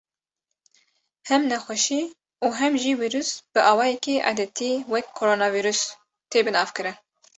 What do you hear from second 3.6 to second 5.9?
awayekî edetî wek “koronavîrus”